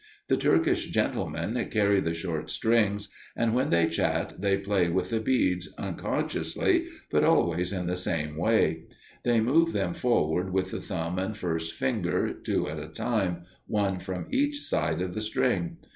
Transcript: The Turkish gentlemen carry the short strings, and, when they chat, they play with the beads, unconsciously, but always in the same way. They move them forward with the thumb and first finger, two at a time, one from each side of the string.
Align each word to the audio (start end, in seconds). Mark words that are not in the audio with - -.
The 0.29 0.35
Turkish 0.35 0.87
gentlemen 0.87 1.63
carry 1.69 1.99
the 1.99 2.15
short 2.15 2.49
strings, 2.49 3.07
and, 3.35 3.53
when 3.53 3.69
they 3.69 3.87
chat, 3.87 4.41
they 4.41 4.57
play 4.57 4.89
with 4.89 5.11
the 5.11 5.19
beads, 5.19 5.69
unconsciously, 5.77 6.87
but 7.11 7.23
always 7.23 7.71
in 7.71 7.85
the 7.85 7.95
same 7.95 8.35
way. 8.35 8.85
They 9.21 9.41
move 9.41 9.73
them 9.73 9.93
forward 9.93 10.51
with 10.51 10.71
the 10.71 10.81
thumb 10.81 11.19
and 11.19 11.37
first 11.37 11.75
finger, 11.75 12.33
two 12.33 12.67
at 12.67 12.79
a 12.79 12.87
time, 12.87 13.43
one 13.67 13.99
from 13.99 14.25
each 14.31 14.63
side 14.65 15.01
of 15.01 15.13
the 15.13 15.21
string. 15.21 15.77